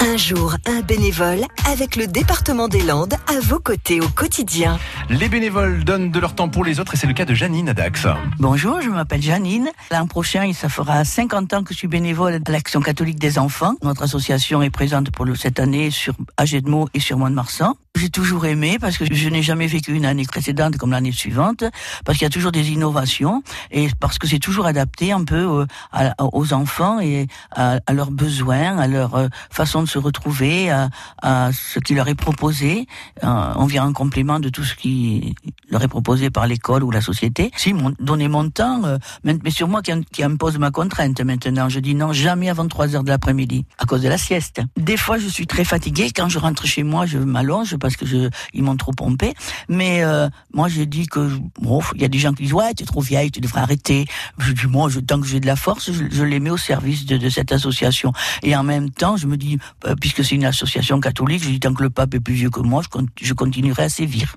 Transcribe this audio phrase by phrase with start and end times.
[0.00, 1.40] Un jour, un bénévole
[1.70, 4.78] avec le département des Landes à vos côtés au quotidien.
[5.10, 7.72] Les bénévoles donnent de leur temps pour les autres et c'est le cas de Janine
[7.74, 8.06] Dax.
[8.38, 9.68] Bonjour, je m'appelle Janine.
[9.90, 13.74] L'an prochain, ça fera 50 ans que je suis bénévole à l'Action catholique des enfants.
[13.82, 17.74] Notre association est présente pour cette année sur Agedmo et sur Mont-de-Marsan.
[17.96, 21.64] J'ai toujours aimé parce que je n'ai jamais vécu une année précédente comme l'année suivante,
[22.04, 25.64] parce qu'il y a toujours des innovations et parce que c'est toujours adapté un peu
[25.94, 31.50] euh, aux enfants et à, leurs besoins, à leur euh, façon de se retrouver, à,
[31.52, 32.86] ce qui leur est proposé.
[33.24, 35.34] Euh, on vient en complément de tout ce qui
[35.78, 37.50] leur proposé par l'école ou la société.
[37.56, 38.82] Si, mon, donner mon temps,
[39.24, 41.68] mais c'est sur moi qui, impose ma contrainte maintenant.
[41.68, 44.60] Je dis non, jamais avant 3 heures de l'après-midi, à cause de la sieste.
[44.76, 46.10] Des fois, je suis très fatiguée.
[46.14, 49.34] Quand je rentre chez moi, je m'allonge parce que je, ils m'ont trop pompé.
[49.68, 51.30] Mais euh, moi, j'ai dit que
[51.60, 53.60] bon, il y a des gens qui disent ouais, tu es trop vieille, tu devrais
[53.60, 54.06] arrêter.
[54.38, 57.06] Je dis moi, je, tant que j'ai de la force, je, les mets au service
[57.06, 58.12] de, de, cette association.
[58.42, 61.60] Et en même temps, je me dis, euh, puisque c'est une association catholique, je dis
[61.60, 64.36] tant que le pape est plus vieux que moi, je, je continuerai à sévir.